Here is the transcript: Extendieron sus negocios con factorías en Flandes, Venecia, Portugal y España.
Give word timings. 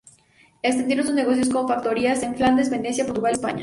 Extendieron 0.63 1.05
sus 1.05 1.13
negocios 1.13 1.49
con 1.49 1.67
factorías 1.67 2.23
en 2.23 2.33
Flandes, 2.33 2.71
Venecia, 2.71 3.05
Portugal 3.05 3.33
y 3.33 3.33
España. 3.35 3.59